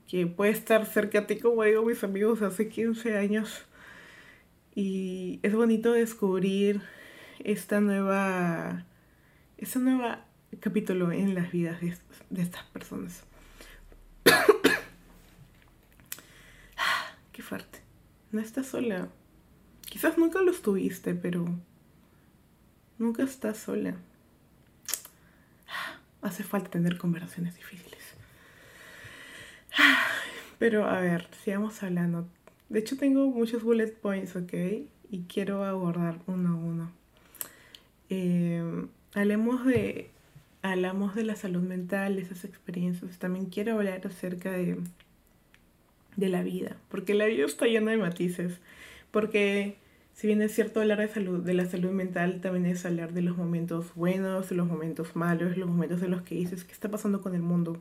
que 0.07 0.27
puede 0.27 0.51
estar 0.51 0.85
cerca 0.85 1.21
a 1.21 1.27
ti 1.27 1.39
como 1.39 1.63
digo 1.63 1.85
mis 1.85 2.05
amigos 2.05 2.43
hace 2.43 2.69
15 2.69 3.17
años. 3.17 3.65
Y 4.75 5.41
es 5.43 5.55
bonito 5.55 5.93
descubrir 5.93 6.81
esta 7.45 7.81
nueva, 7.81 8.85
este 9.59 9.79
nuevo 9.79 10.05
capítulo 10.61 11.13
en 11.13 11.35
las 11.35 11.53
vidas 11.53 11.81
de, 11.81 11.97
de 12.31 12.43
estas 12.43 12.65
personas. 12.65 13.23
Qué 17.33 17.43
fuerte. 17.43 17.81
No 18.33 18.41
estás 18.41 18.67
sola. 18.67 19.09
Quizás 19.89 20.19
nunca 20.19 20.41
lo 20.41 20.51
estuviste, 20.51 21.15
pero 21.15 21.47
nunca 22.99 23.23
estás 23.23 23.59
sola. 23.59 23.95
Hace 26.23 26.45
falta 26.45 26.71
tener 26.71 26.99
conversaciones 26.99 27.57
difíciles. 27.57 28.01
Pero 30.59 30.87
a 30.87 31.01
ver, 31.01 31.29
sigamos 31.43 31.83
hablando. 31.83 32.29
De 32.69 32.81
hecho 32.81 32.97
tengo 32.97 33.27
muchos 33.27 33.63
bullet 33.63 33.93
points, 33.93 34.37
¿ok? 34.37 34.53
Y 35.11 35.25
quiero 35.27 35.65
abordar 35.65 36.21
uno 36.27 36.51
a 36.51 36.55
uno. 36.55 37.00
Eh, 38.11 38.63
hablemos 39.15 39.65
de, 39.65 40.11
hablamos 40.63 41.15
de 41.15 41.25
la 41.25 41.37
salud 41.37 41.63
mental, 41.63 42.19
esas 42.19 42.45
experiencias. 42.45 43.19
También 43.19 43.47
quiero 43.47 43.75
hablar 43.75 44.07
acerca 44.07 44.51
de, 44.51 44.79
de 46.17 46.29
la 46.29 46.43
vida, 46.43 46.77
porque 46.91 47.15
la 47.15 47.27
vida 47.27 47.47
está 47.47 47.67
llena 47.67 47.93
de 47.93 47.99
matices. 47.99 48.61
Porque 49.13 49.77
si 50.15 50.27
bien 50.27 50.43
es 50.43 50.53
cierto 50.53 50.81
hablar 50.81 50.99
de, 50.99 51.09
salud, 51.09 51.43
de 51.43 51.55
la 51.55 51.67
salud 51.67 51.93
mental, 51.93 52.41
también 52.41 52.67
es 52.67 52.85
hablar 52.85 53.13
de 53.13 53.23
los 53.23 53.37
momentos 53.37 53.95
buenos, 53.95 54.51
los 54.51 54.67
momentos 54.67 55.17
malos, 55.17 55.57
los 55.57 55.69
momentos 55.69 56.03
en 56.03 56.11
los 56.11 56.23
que 56.23 56.35
dices, 56.35 56.65
¿qué 56.65 56.73
está 56.73 56.91
pasando 56.91 57.23
con 57.23 57.35
el 57.35 57.43
mundo? 57.43 57.79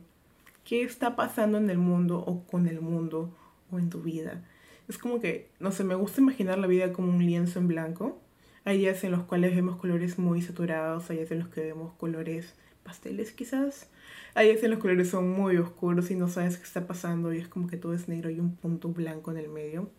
¿Qué 0.64 0.82
está 0.82 1.16
pasando 1.16 1.58
en 1.58 1.68
el 1.70 1.78
mundo 1.78 2.18
o 2.18 2.44
con 2.44 2.66
el 2.66 2.80
mundo 2.80 3.34
o 3.70 3.78
en 3.78 3.90
tu 3.90 4.00
vida? 4.00 4.42
Es 4.88 4.96
como 4.96 5.20
que, 5.20 5.48
no 5.60 5.70
sé, 5.72 5.84
me 5.84 5.94
gusta 5.94 6.20
imaginar 6.20 6.58
la 6.58 6.66
vida 6.66 6.92
como 6.92 7.12
un 7.12 7.24
lienzo 7.24 7.58
en 7.58 7.68
blanco 7.68 8.18
hay 8.64 8.78
días 8.78 9.02
en 9.04 9.12
los 9.12 9.22
cuales 9.22 9.54
vemos 9.54 9.76
colores 9.76 10.18
muy 10.18 10.42
saturados, 10.42 11.10
hay 11.10 11.18
días 11.18 11.30
en 11.30 11.40
los 11.40 11.48
que 11.48 11.62
vemos 11.62 11.92
colores 11.94 12.54
pasteles 12.82 13.32
quizás. 13.32 13.88
Hay 14.34 14.48
días 14.48 14.62
en 14.62 14.70
los 14.70 14.80
colores 14.80 15.08
son 15.08 15.30
muy 15.30 15.56
oscuros 15.56 16.10
y 16.10 16.14
no 16.14 16.28
sabes 16.28 16.56
qué 16.56 16.64
está 16.64 16.86
pasando 16.86 17.32
y 17.32 17.38
es 17.38 17.48
como 17.48 17.66
que 17.68 17.76
todo 17.76 17.94
es 17.94 18.08
negro 18.08 18.30
y 18.30 18.38
un 18.38 18.54
punto 18.54 18.88
blanco 18.88 19.30
en 19.30 19.38
el 19.38 19.48
medio. 19.48 19.90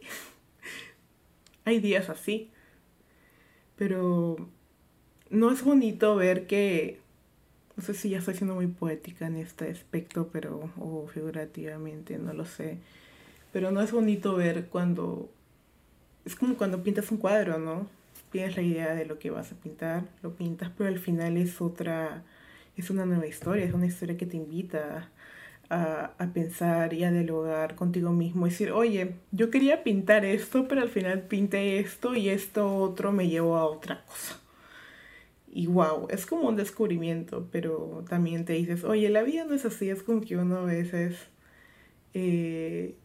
hay 1.64 1.80
días 1.80 2.08
así. 2.08 2.50
Pero 3.76 4.36
no 5.30 5.50
es 5.50 5.62
bonito 5.64 6.14
ver 6.16 6.46
que... 6.46 7.00
No 7.76 7.82
sé 7.82 7.94
si 7.94 8.10
ya 8.10 8.18
estoy 8.18 8.34
siendo 8.34 8.54
muy 8.54 8.68
poética 8.68 9.26
en 9.26 9.36
este 9.36 9.68
aspecto, 9.70 10.28
pero... 10.32 10.70
o 10.78 11.08
figurativamente, 11.08 12.18
no 12.18 12.32
lo 12.32 12.44
sé. 12.44 12.78
Pero 13.52 13.72
no 13.72 13.80
es 13.80 13.90
bonito 13.90 14.36
ver 14.36 14.66
cuando 14.66 15.30
es 16.24 16.36
como 16.36 16.56
cuando 16.56 16.82
pintas 16.82 17.10
un 17.10 17.18
cuadro, 17.18 17.58
¿no? 17.58 17.88
Tienes 18.30 18.56
la 18.56 18.62
idea 18.62 18.94
de 18.94 19.06
lo 19.06 19.18
que 19.18 19.30
vas 19.30 19.52
a 19.52 19.56
pintar, 19.56 20.04
lo 20.22 20.34
pintas, 20.34 20.70
pero 20.76 20.88
al 20.88 20.98
final 20.98 21.36
es 21.36 21.60
otra, 21.60 22.24
es 22.76 22.90
una 22.90 23.06
nueva 23.06 23.26
historia, 23.26 23.64
es 23.64 23.74
una 23.74 23.86
historia 23.86 24.16
que 24.16 24.26
te 24.26 24.36
invita 24.36 25.10
a, 25.70 26.12
a 26.18 26.26
pensar 26.32 26.92
y 26.94 27.04
a 27.04 27.12
dialogar 27.12 27.76
contigo 27.76 28.10
mismo. 28.10 28.46
Decir, 28.46 28.72
oye, 28.72 29.14
yo 29.32 29.50
quería 29.50 29.84
pintar 29.84 30.24
esto, 30.24 30.66
pero 30.68 30.82
al 30.82 30.88
final 30.90 31.22
pinté 31.22 31.78
esto 31.78 32.14
y 32.14 32.28
esto 32.28 32.76
otro 32.76 33.12
me 33.12 33.28
llevó 33.28 33.56
a 33.56 33.66
otra 33.66 34.04
cosa. 34.06 34.40
Y 35.56 35.68
wow, 35.68 36.08
es 36.10 36.26
como 36.26 36.48
un 36.48 36.56
descubrimiento, 36.56 37.48
pero 37.52 38.04
también 38.08 38.44
te 38.44 38.54
dices, 38.54 38.82
oye, 38.82 39.08
la 39.08 39.22
vida 39.22 39.44
no 39.44 39.54
es 39.54 39.64
así, 39.64 39.88
es 39.88 40.02
como 40.02 40.20
que 40.20 40.36
uno 40.36 40.58
a 40.58 40.64
veces 40.64 41.16
eh, 42.12 42.96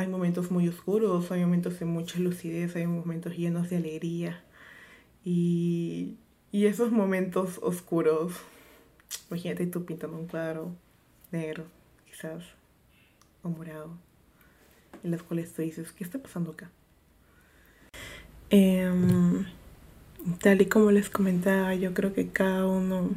hay 0.00 0.08
momentos 0.08 0.50
muy 0.50 0.66
oscuros, 0.66 1.30
hay 1.30 1.42
momentos 1.42 1.78
de 1.78 1.84
mucha 1.84 2.18
lucidez, 2.18 2.74
hay 2.74 2.86
momentos 2.86 3.36
llenos 3.36 3.68
de 3.68 3.76
alegría. 3.76 4.42
Y, 5.24 6.16
esos 6.52 6.90
momentos 6.90 7.58
oscuros, 7.62 8.32
imagínate 9.28 9.66
tú 9.66 9.84
pintando 9.84 10.16
un 10.16 10.26
cuadro 10.26 10.74
negro, 11.30 11.66
quizás, 12.06 12.42
o 13.42 13.50
morado, 13.50 13.90
en 15.04 15.10
los 15.10 15.22
cuales 15.22 15.52
tú 15.52 15.60
dices, 15.62 15.92
¿qué 15.92 16.02
está 16.02 16.18
pasando 16.18 16.52
acá? 16.52 16.70
Em, 18.48 19.44
tal 20.40 20.62
y 20.62 20.66
como 20.66 20.90
les 20.90 21.10
comentaba, 21.10 21.74
yo 21.74 21.92
creo 21.92 22.14
que 22.14 22.28
cada 22.28 22.66
uno, 22.66 23.10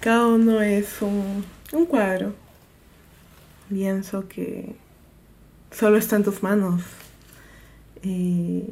cada 0.00 0.28
uno 0.28 0.62
es 0.62 1.02
un, 1.02 1.44
cuadro, 1.86 2.34
lienzo 3.68 4.28
que 4.28 4.76
solo 5.70 5.96
está 5.96 6.16
en 6.16 6.24
tus 6.24 6.42
manos. 6.42 6.82
Y 8.02 8.64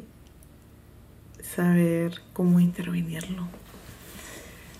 saber 1.55 2.21
cómo 2.33 2.59
intervenirlo. 2.59 3.47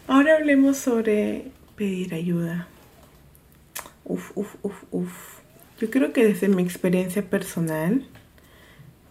Ahora 0.08 0.36
hablemos 0.36 0.78
sobre 0.78 1.52
pedir 1.76 2.14
ayuda. 2.14 2.68
Uf, 4.06 4.32
uf, 4.36 4.56
uf, 4.64 4.84
uf. 4.92 5.40
Yo 5.80 5.90
creo 5.90 6.14
que 6.14 6.26
desde 6.26 6.48
mi 6.48 6.64
experiencia 6.64 7.22
personal, 7.22 8.06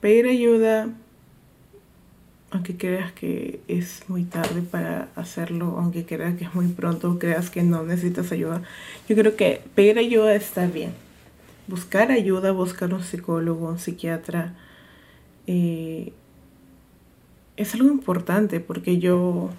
pedir 0.00 0.26
ayuda, 0.26 0.88
aunque 2.50 2.76
creas 2.76 3.12
que 3.12 3.60
es 3.68 4.02
muy 4.08 4.24
tarde 4.24 4.62
para 4.62 5.08
hacerlo, 5.14 5.76
aunque 5.78 6.04
creas 6.04 6.36
que 6.36 6.44
es 6.44 6.54
muy 6.54 6.68
pronto, 6.68 7.18
creas 7.18 7.50
que 7.50 7.62
no 7.62 7.82
necesitas 7.84 8.32
ayuda, 8.32 8.62
yo 9.08 9.16
creo 9.16 9.36
que 9.36 9.62
pedir 9.74 9.98
ayuda 9.98 10.34
está 10.34 10.66
bien. 10.66 10.92
Buscar 11.68 12.10
ayuda, 12.10 12.52
buscar 12.52 12.92
un 12.94 13.02
psicólogo, 13.02 13.68
un 13.68 13.78
psiquiatra, 13.78 14.54
eh, 15.46 16.12
es 17.56 17.74
algo 17.74 17.88
importante 17.88 18.60
porque 18.60 18.98
yo, 18.98 19.50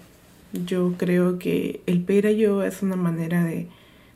yo 0.52 0.94
creo 0.98 1.38
que 1.38 1.80
el 1.86 2.02
pedir 2.02 2.26
ayuda 2.26 2.66
es 2.66 2.82
una 2.82 2.96
manera 2.96 3.44
de 3.44 3.68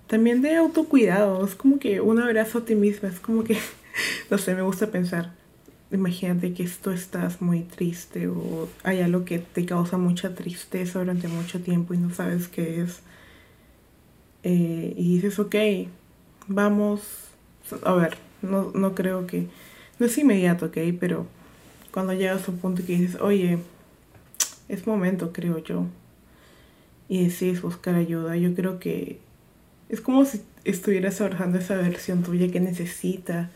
también 0.06 0.42
de 0.42 0.56
autocuidado, 0.56 1.44
es 1.46 1.54
como 1.54 1.78
que 1.78 2.00
un 2.00 2.20
abrazo 2.20 2.58
a 2.58 2.64
ti 2.64 2.74
misma, 2.74 3.08
es 3.08 3.20
como 3.20 3.44
que, 3.44 3.56
no 4.30 4.38
sé, 4.38 4.54
me 4.54 4.62
gusta 4.62 4.90
pensar 4.90 5.32
imagínate 5.94 6.52
que 6.52 6.68
tú 6.82 6.90
estás 6.90 7.40
muy 7.40 7.60
triste 7.60 8.28
o 8.28 8.68
hay 8.82 9.00
algo 9.00 9.24
que 9.24 9.38
te 9.38 9.64
causa 9.64 9.96
mucha 9.96 10.34
tristeza 10.34 10.98
durante 10.98 11.28
mucho 11.28 11.60
tiempo 11.60 11.94
y 11.94 11.98
no 11.98 12.12
sabes 12.12 12.48
qué 12.48 12.82
es. 12.82 13.00
Eh, 14.42 14.94
y 14.96 15.14
dices, 15.14 15.38
ok, 15.38 15.54
vamos, 16.48 17.23
a 17.82 17.94
ver, 17.94 18.16
no, 18.42 18.70
no 18.74 18.94
creo 18.94 19.26
que, 19.26 19.46
no 19.98 20.06
es 20.06 20.18
inmediato, 20.18 20.66
ok, 20.66 20.78
pero 20.98 21.26
cuando 21.90 22.12
llegas 22.12 22.48
a 22.48 22.50
un 22.50 22.58
punto 22.58 22.84
que 22.84 22.96
dices, 22.96 23.20
oye, 23.20 23.58
es 24.68 24.86
momento, 24.86 25.32
creo 25.32 25.58
yo, 25.58 25.86
y 27.08 27.24
decides 27.24 27.62
buscar 27.62 27.94
ayuda, 27.94 28.36
yo 28.36 28.54
creo 28.54 28.78
que 28.78 29.18
es 29.88 30.00
como 30.00 30.24
si 30.24 30.40
estuvieras 30.64 31.20
abrazando 31.20 31.58
esa 31.58 31.76
versión 31.76 32.22
tuya 32.22 32.50
que 32.50 32.60
necesita 32.60 33.50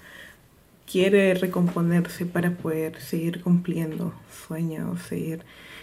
quiere 0.90 1.34
recomponerse 1.34 2.26
para 2.26 2.52
poder 2.52 3.00
seguir 3.00 3.42
cumpliendo 3.42 4.14
sueños, 4.46 5.02
seguir 5.02 5.42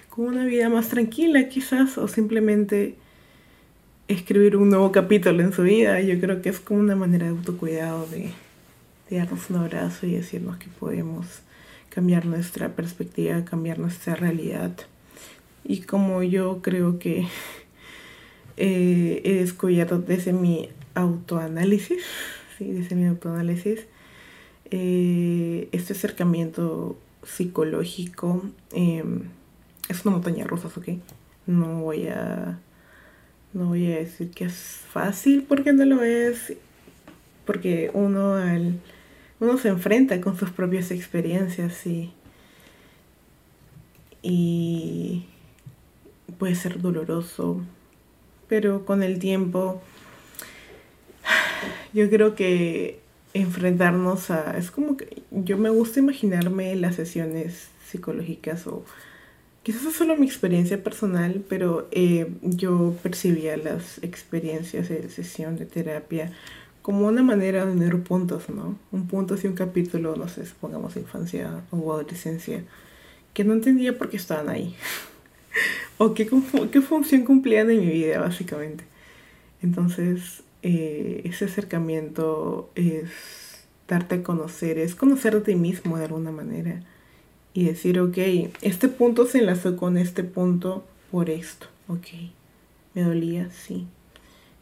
con 0.10 0.26
una 0.26 0.46
vida 0.46 0.70
más 0.70 0.90
tranquila 0.90 1.48
quizás, 1.48 1.98
o 1.98 2.08
simplemente 2.08 2.96
escribir 4.08 4.56
un 4.56 4.70
nuevo 4.70 4.92
capítulo 4.92 5.42
en 5.42 5.54
su 5.54 5.64
vida. 5.64 6.00
Yo 6.02 6.20
creo 6.20 6.42
que 6.42 6.50
es 6.50 6.60
como 6.60 6.80
una 6.80 6.96
manera 6.96 7.26
de 7.26 7.32
autocuidado, 7.32 8.06
de, 8.08 8.32
darnos 9.10 9.50
un 9.50 9.58
abrazo 9.58 10.06
y 10.06 10.14
decirnos 10.14 10.58
que 10.58 10.68
podemos 10.68 11.26
cambiar 11.90 12.26
nuestra 12.26 12.76
perspectiva, 12.76 13.46
cambiar 13.46 13.80
nuestra 13.80 14.16
realidad. 14.16 14.76
Y 15.64 15.82
como 15.82 16.22
yo 16.24 16.62
creo 16.62 17.00
que 17.00 17.28
eh, 18.58 19.22
he 19.24 19.34
descubierto 19.36 20.00
desde 20.00 20.34
mi 20.34 20.70
autoanálisis, 20.94 22.04
sí, 22.58 22.72
desde 22.72 22.96
mi 22.96 23.06
autoanálisis, 23.06 23.86
eh, 24.72 25.70
este 25.72 25.94
acercamiento 25.94 26.98
psicológico 27.24 28.44
em, 28.72 29.24
es 29.90 30.06
una 30.06 30.16
montaña 30.16 30.46
rusa, 30.46 30.68
¿ok? 30.68 30.90
No 31.48 31.82
voy 31.82 32.08
a 32.08 32.60
no 33.56 33.68
voy 33.68 33.92
a 33.92 34.00
decir 34.00 34.32
que 34.32 34.46
es 34.46 34.82
fácil 34.92 35.46
porque 35.48 35.72
no 35.72 35.86
lo 35.86 36.04
es, 36.04 36.54
porque 37.46 37.90
uno 37.94 38.36
al, 38.36 38.80
uno 39.40 39.58
se 39.58 39.70
enfrenta 39.70 40.20
con 40.20 40.38
sus 40.38 40.52
propias 40.52 40.92
experiencias 40.92 41.88
y, 41.88 42.12
y 44.22 45.26
puede 46.38 46.56
ser 46.56 46.82
doloroso, 46.82 47.62
pero 48.50 48.86
con 48.86 49.02
el 49.04 49.20
tiempo 49.20 49.82
yo 51.94 52.10
creo 52.10 52.36
que 52.36 53.00
enfrentarnos 53.34 54.32
a... 54.32 54.58
Es 54.58 54.70
como 54.70 54.98
que 54.98 55.24
yo 55.32 55.58
me 55.58 55.70
gusta 55.70 56.00
imaginarme 56.02 56.76
las 56.76 56.96
sesiones 56.96 57.70
psicológicas 57.88 58.68
o 58.68 58.84
quizás 59.66 59.84
es 59.84 59.96
solo 59.96 60.16
mi 60.16 60.28
experiencia 60.28 60.84
personal, 60.84 61.44
pero 61.50 61.88
eh, 61.90 62.32
yo 62.44 62.94
percibía 63.02 63.58
las 63.58 63.98
experiencias 64.04 64.90
de 64.90 65.10
sesión 65.10 65.58
de 65.58 65.66
terapia 65.66 66.32
como 66.84 67.08
una 67.08 67.24
manera 67.24 67.66
de 67.66 67.72
unir 67.72 68.04
puntos, 68.04 68.48
¿no? 68.48 68.78
Un 68.92 69.08
punto 69.08 69.36
y 69.44 69.48
un 69.48 69.56
capítulo, 69.56 70.16
no 70.18 70.28
sé, 70.28 70.46
supongamos 70.46 70.96
infancia 70.98 71.64
o 71.72 71.92
adolescencia, 71.92 72.64
que 73.34 73.44
no 73.44 73.54
entendía 73.54 73.98
por 73.98 74.10
qué 74.12 74.18
estaban 74.18 74.50
ahí. 74.50 74.76
o 75.98 76.14
qué, 76.14 76.30
qué 76.72 76.82
función 76.82 77.26
cumplían 77.26 77.72
en 77.72 77.80
mi 77.80 77.88
vida, 77.88 78.20
básicamente. 78.20 78.84
Entonces, 79.64 80.44
eh, 80.62 81.22
ese 81.24 81.46
acercamiento 81.46 82.70
es 82.76 83.66
darte 83.88 84.14
a 84.14 84.24
conocer, 84.24 84.78
es 84.78 84.94
conocer 84.94 85.36
a 85.36 85.42
ti 85.42 85.56
mismo 85.56 85.98
de 85.98 86.06
alguna 86.06 86.30
manera 86.30 86.84
y 87.56 87.64
decir, 87.64 88.02
ok, 88.02 88.18
este 88.62 88.90
punto 88.90 89.26
se 89.26 89.40
enlazó 89.40 89.78
con 89.78 89.98
este 89.98 90.26
punto 90.26 90.84
por 91.10 91.30
esto, 91.30 91.68
ok, 91.88 92.08
me 92.94 93.02
dolía, 93.02 93.50
sí. 93.50 93.88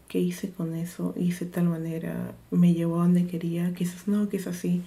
¿Qué 0.08 0.20
hice 0.20 0.52
con 0.52 0.76
eso? 0.76 1.16
Hice 1.18 1.48
tal 1.48 1.64
manera, 1.64 2.36
me 2.52 2.76
llevó 2.76 2.98
a 2.98 3.06
donde 3.06 3.26
quería, 3.26 3.74
quizás 3.74 4.08
no, 4.08 4.30
quizás 4.30 4.58
sí, 4.58 4.84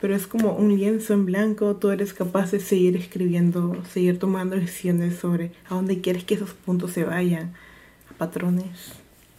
pero 0.00 0.16
es 0.16 0.26
como 0.26 0.54
un 0.54 0.74
lienzo 0.78 1.12
en 1.12 1.26
blanco, 1.26 1.76
tú 1.76 1.90
eres 1.90 2.14
capaz 2.14 2.52
de 2.52 2.58
seguir 2.58 2.96
escribiendo, 2.96 3.76
seguir 3.92 4.18
tomando 4.18 4.56
decisiones 4.56 5.16
sobre 5.16 5.52
a 5.68 5.74
dónde 5.74 6.00
quieres 6.00 6.24
que 6.24 6.36
esos 6.36 6.54
puntos 6.54 6.92
se 6.92 7.04
vayan, 7.04 7.52
a 8.10 8.14
patrones, 8.14 8.94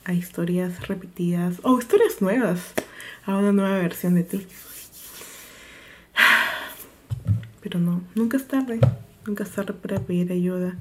a 0.06 0.14
historias 0.14 0.88
repetidas 0.88 1.56
o 1.64 1.80
historias 1.80 2.22
nuevas, 2.22 2.62
a 3.26 3.36
una 3.36 3.52
nueva 3.52 3.80
versión 3.80 4.14
de 4.14 4.24
ti. 4.24 4.46
Pero 7.64 7.80
no, 7.80 8.04
nunca 8.14 8.36
es 8.36 8.46
tarde, 8.46 8.82
nunca 9.26 9.44
es 9.46 9.52
tarde 9.52 9.74
para 9.74 10.02
pedir 10.02 10.32
ayuda. 10.34 10.78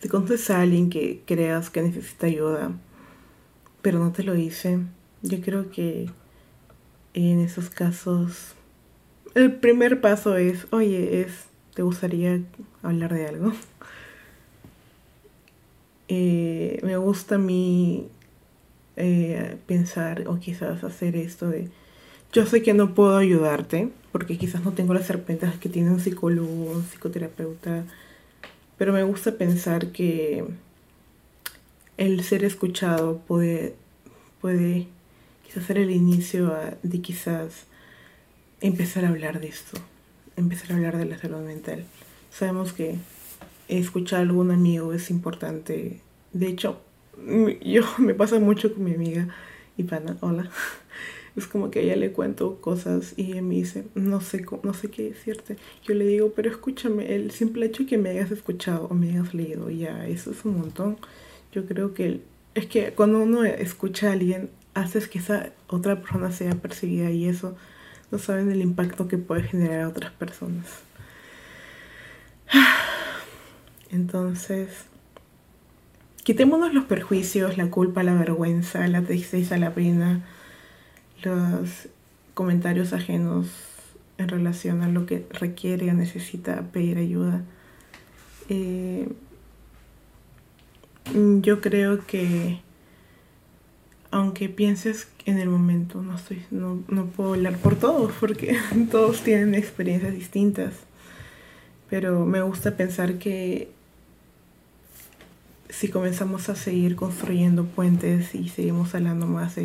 Si 0.00 0.08
conoces 0.08 0.50
a 0.50 0.60
alguien 0.60 0.90
que 0.90 1.22
creas 1.24 1.70
que 1.70 1.80
necesita 1.82 2.26
ayuda, 2.26 2.70
pero 3.80 3.98
no 3.98 4.12
te 4.12 4.22
lo 4.22 4.34
dice, 4.34 4.78
yo 5.22 5.40
creo 5.40 5.70
que 5.70 6.10
en 7.14 7.40
esos 7.40 7.70
casos 7.70 8.54
el 9.34 9.54
primer 9.54 10.00
paso 10.00 10.36
es, 10.36 10.66
oye, 10.70 11.22
es, 11.22 11.46
¿te 11.74 11.82
gustaría 11.82 12.40
hablar 12.82 13.14
de 13.14 13.26
algo? 13.26 13.52
Eh, 16.10 16.80
me 16.84 16.96
gusta 16.96 17.34
a 17.34 17.38
mí 17.38 18.08
eh, 18.96 19.58
pensar 19.66 20.26
o 20.26 20.40
quizás 20.40 20.82
hacer 20.82 21.16
esto 21.16 21.50
de, 21.50 21.68
yo 22.32 22.46
sé 22.46 22.62
que 22.62 22.74
no 22.74 22.94
puedo 22.94 23.16
ayudarte, 23.16 23.88
porque 24.12 24.36
quizás 24.38 24.64
no 24.64 24.72
tengo 24.72 24.94
las 24.94 25.06
serpientes 25.06 25.54
que 25.56 25.68
tiene 25.68 25.90
un 25.90 26.00
psicólogo, 26.00 26.48
un 26.48 26.84
psicoterapeuta, 26.84 27.84
pero 28.76 28.92
me 28.92 29.02
gusta 29.02 29.32
pensar 29.32 29.92
que 29.92 30.44
el 31.96 32.22
ser 32.22 32.44
escuchado 32.44 33.18
puede, 33.18 33.74
puede 34.40 34.86
quizás 35.44 35.64
ser 35.64 35.78
el 35.78 35.90
inicio 35.90 36.54
de 36.82 37.00
quizás 37.00 37.66
empezar 38.60 39.04
a 39.04 39.08
hablar 39.08 39.40
de 39.40 39.48
esto, 39.48 39.78
empezar 40.36 40.72
a 40.72 40.76
hablar 40.76 40.96
de 40.96 41.06
la 41.06 41.18
salud 41.18 41.40
mental. 41.40 41.84
Sabemos 42.30 42.72
que 42.72 42.96
escuchar 43.68 44.20
a 44.20 44.22
algún 44.22 44.50
amigo 44.50 44.92
es 44.92 45.10
importante. 45.10 46.00
De 46.32 46.46
hecho, 46.46 46.80
yo 47.62 47.82
me 47.98 48.14
pasa 48.14 48.38
mucho 48.38 48.72
con 48.74 48.84
mi 48.84 48.94
amiga 48.94 49.28
Ivana, 49.76 50.16
hola. 50.20 50.50
Es 51.38 51.46
como 51.46 51.70
que 51.70 51.78
a 51.80 51.82
ella 51.82 51.96
le 51.96 52.12
cuento 52.12 52.60
cosas 52.60 53.14
y 53.16 53.32
ella 53.32 53.42
me 53.42 53.54
dice, 53.54 53.84
no 53.94 54.20
sé, 54.20 54.44
no 54.62 54.74
sé 54.74 54.90
qué 54.90 55.04
decirte. 55.04 55.56
Yo 55.84 55.94
le 55.94 56.06
digo, 56.06 56.32
pero 56.34 56.50
escúchame, 56.50 57.14
el 57.14 57.30
simple 57.30 57.66
hecho 57.66 57.86
que 57.86 57.98
me 57.98 58.10
hayas 58.10 58.30
escuchado 58.30 58.86
o 58.86 58.94
me 58.94 59.10
hayas 59.10 59.34
leído, 59.34 59.70
ya, 59.70 60.06
eso 60.06 60.30
es 60.30 60.44
un 60.44 60.58
montón. 60.58 60.98
Yo 61.52 61.66
creo 61.66 61.94
que 61.94 62.20
es 62.54 62.66
que 62.66 62.92
cuando 62.92 63.20
uno 63.20 63.44
escucha 63.44 64.08
a 64.08 64.12
alguien, 64.12 64.50
haces 64.74 65.08
que 65.08 65.18
esa 65.18 65.50
otra 65.68 66.00
persona 66.00 66.32
sea 66.32 66.54
percibida 66.54 67.10
y 67.10 67.26
eso 67.26 67.56
no 68.10 68.18
saben 68.18 68.50
el 68.50 68.62
impacto 68.62 69.08
que 69.08 69.18
puede 69.18 69.42
generar 69.42 69.82
a 69.82 69.88
otras 69.88 70.12
personas. 70.12 70.66
Entonces, 73.90 74.88
Quitémonos 76.28 76.74
los 76.74 76.84
perjuicios, 76.84 77.56
la 77.56 77.70
culpa, 77.70 78.02
la 78.02 78.12
vergüenza, 78.12 78.86
la 78.86 79.00
tristeza, 79.00 79.56
la 79.56 79.72
pena, 79.72 80.26
los 81.22 81.88
comentarios 82.34 82.92
ajenos 82.92 83.48
en 84.18 84.28
relación 84.28 84.82
a 84.82 84.88
lo 84.88 85.06
que 85.06 85.26
requiere 85.30 85.90
o 85.90 85.94
necesita 85.94 86.62
pedir 86.72 86.98
ayuda. 86.98 87.42
Eh, 88.48 89.08
yo 91.42 91.60
creo 91.60 92.06
que 92.06 92.60
aunque 94.10 94.48
pienses 94.48 95.08
en 95.26 95.38
el 95.38 95.48
momento, 95.48 96.02
no, 96.02 96.16
estoy, 96.16 96.42
no, 96.50 96.82
no 96.88 97.06
puedo 97.06 97.34
hablar 97.34 97.58
por 97.58 97.76
todos 97.76 98.12
porque 98.18 98.56
todos 98.90 99.22
tienen 99.22 99.54
experiencias 99.54 100.14
distintas, 100.14 100.74
pero 101.90 102.24
me 102.24 102.40
gusta 102.42 102.76
pensar 102.76 103.18
que 103.18 103.70
si 105.68 105.88
comenzamos 105.88 106.48
a 106.48 106.56
seguir 106.56 106.96
construyendo 106.96 107.64
puentes 107.66 108.34
y 108.34 108.48
seguimos 108.48 108.94
hablando 108.94 109.26
más 109.26 109.58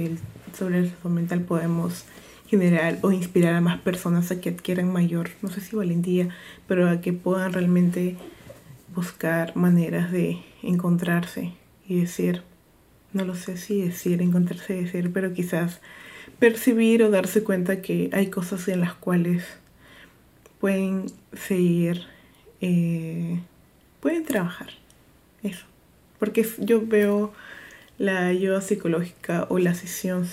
sobre 0.55 0.79
el 0.79 0.89
salud 0.89 1.15
mental, 1.15 1.41
podemos 1.41 2.05
generar 2.47 2.99
o 3.01 3.11
inspirar 3.11 3.55
a 3.55 3.61
más 3.61 3.79
personas 3.79 4.31
a 4.31 4.39
que 4.39 4.49
adquieran 4.49 4.91
mayor, 4.91 5.29
no 5.41 5.49
sé 5.49 5.61
si 5.61 5.75
valentía, 5.75 6.29
pero 6.67 6.89
a 6.89 7.01
que 7.01 7.13
puedan 7.13 7.53
realmente 7.53 8.15
buscar 8.93 9.55
maneras 9.55 10.11
de 10.11 10.39
encontrarse 10.61 11.53
y 11.87 11.99
decir, 11.99 12.43
no 13.11 13.25
lo 13.25 13.35
sé 13.35 13.57
si 13.57 13.81
decir, 13.81 14.21
encontrarse 14.21 14.77
y 14.77 14.83
decir, 14.83 15.11
pero 15.11 15.33
quizás 15.33 15.81
percibir 16.39 17.03
o 17.03 17.09
darse 17.09 17.43
cuenta 17.43 17.81
que 17.81 18.09
hay 18.13 18.27
cosas 18.27 18.67
en 18.67 18.81
las 18.81 18.93
cuales 18.93 19.43
pueden 20.59 21.07
seguir, 21.33 22.03
eh, 22.61 23.39
pueden 23.99 24.25
trabajar. 24.25 24.69
Eso. 25.41 25.65
Porque 26.19 26.47
yo 26.59 26.85
veo 26.85 27.33
la 27.97 28.27
ayuda 28.27 28.61
psicológica 28.61 29.45
o 29.49 29.59
la 29.59 29.73
sesión 29.73 30.27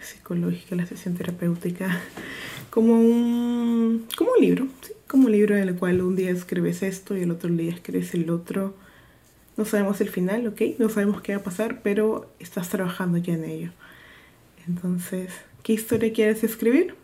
psicológica, 0.00 0.76
la 0.76 0.86
sesión 0.86 1.14
terapéutica, 1.14 2.00
como 2.70 2.94
un, 2.94 4.06
como 4.16 4.32
un 4.32 4.40
libro, 4.40 4.66
como 5.06 5.26
un 5.26 5.32
libro 5.32 5.56
en 5.56 5.68
el 5.68 5.76
cual 5.76 6.02
un 6.02 6.16
día 6.16 6.30
escribes 6.30 6.82
esto 6.82 7.16
y 7.16 7.22
el 7.22 7.30
otro 7.30 7.50
día 7.50 7.72
escribes 7.72 8.14
el 8.14 8.30
otro. 8.30 8.74
No 9.56 9.64
sabemos 9.64 10.00
el 10.00 10.08
final, 10.08 10.46
¿ok? 10.46 10.62
No 10.78 10.88
sabemos 10.88 11.20
qué 11.20 11.34
va 11.34 11.40
a 11.40 11.44
pasar, 11.44 11.82
pero 11.82 12.30
estás 12.38 12.68
trabajando 12.68 13.18
ya 13.18 13.34
en 13.34 13.44
ello. 13.44 13.70
Entonces, 14.66 15.32
¿qué 15.62 15.72
historia 15.72 16.12
quieres 16.12 16.44
escribir? 16.44 16.94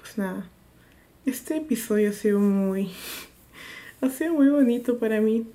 Pues 0.00 0.16
nada, 0.16 0.48
este 1.26 1.58
episodio 1.58 2.10
ha 2.10 2.12
sido 2.12 2.40
muy, 2.40 2.90
ha 4.00 4.08
sido 4.08 4.34
muy 4.34 4.48
bonito 4.48 4.98
para 4.98 5.20
mí. 5.20 5.46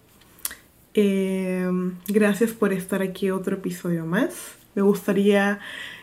Em, 0.95 1.95
gracias 2.07 2.51
por 2.51 2.71
estar 2.71 3.01
aquí 3.01 3.31
otro 3.31 3.55
episodio 3.55 4.05
más. 4.05 4.55
Me 4.75 4.83
gustaría 4.83 5.59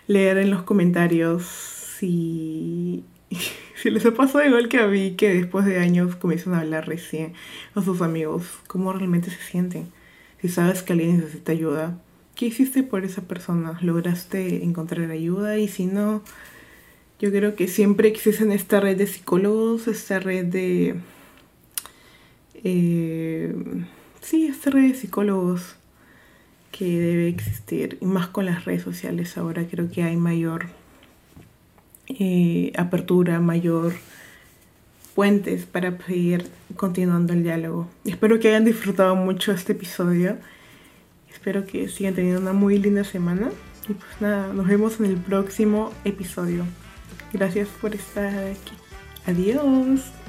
leer 0.08 0.38
en 0.38 0.50
los 0.50 0.62
comentarios 0.62 1.44
si, 1.44 3.04
si 3.76 3.90
les 3.90 4.04
ha 4.06 4.14
pasado 4.14 4.44
igual 4.44 4.68
que 4.68 4.78
a 4.78 4.88
mí, 4.88 5.12
que 5.16 5.32
después 5.32 5.64
de 5.64 5.78
años 5.78 6.16
comienzan 6.16 6.54
a 6.54 6.60
hablar 6.60 6.88
recién 6.88 7.34
a 7.74 7.82
sus 7.82 8.02
amigos, 8.02 8.44
cómo 8.66 8.92
realmente 8.92 9.30
se 9.30 9.40
sienten. 9.42 9.88
Si 10.40 10.48
sabes 10.48 10.82
que 10.82 10.94
alguien 10.94 11.18
necesita 11.18 11.52
ayuda, 11.52 12.00
¿qué 12.34 12.46
hiciste 12.46 12.82
por 12.82 13.04
esa 13.04 13.22
persona? 13.22 13.78
¿Lograste 13.82 14.64
encontrar 14.64 15.10
ayuda? 15.12 15.58
Y 15.58 15.68
si 15.68 15.86
no, 15.86 16.22
yo 17.20 17.30
creo 17.30 17.54
que 17.54 17.68
siempre 17.68 18.08
existe 18.08 18.52
esta 18.54 18.80
red 18.80 18.96
de 18.96 19.06
psicólogos, 19.06 19.86
esta 19.86 20.18
red 20.18 20.46
de... 20.46 20.96
Eh, 22.64 23.54
sí, 24.20 24.46
esta 24.46 24.70
red 24.70 24.88
de 24.88 24.94
psicólogos 24.94 25.76
que 26.72 27.00
debe 27.00 27.28
existir, 27.28 27.98
y 28.00 28.06
más 28.06 28.28
con 28.28 28.46
las 28.46 28.64
redes 28.64 28.82
sociales 28.82 29.36
ahora 29.36 29.64
creo 29.68 29.90
que 29.90 30.02
hay 30.02 30.16
mayor 30.16 30.66
eh, 32.08 32.72
apertura, 32.76 33.40
mayor 33.40 33.92
puentes 35.14 35.66
para 35.66 35.96
seguir 36.06 36.48
continuando 36.76 37.32
el 37.32 37.42
diálogo. 37.42 37.88
Espero 38.04 38.38
que 38.40 38.48
hayan 38.48 38.64
disfrutado 38.64 39.14
mucho 39.16 39.52
este 39.52 39.72
episodio. 39.72 40.38
Espero 41.30 41.66
que 41.66 41.88
sigan 41.88 42.14
teniendo 42.14 42.40
una 42.40 42.52
muy 42.52 42.78
linda 42.78 43.04
semana. 43.04 43.50
Y 43.88 43.94
pues 43.94 44.20
nada, 44.20 44.52
nos 44.52 44.66
vemos 44.66 45.00
en 45.00 45.06
el 45.06 45.16
próximo 45.16 45.92
episodio. 46.04 46.64
Gracias 47.32 47.68
por 47.80 47.94
estar 47.94 48.32
aquí. 48.34 48.72
Adiós. 49.26 50.19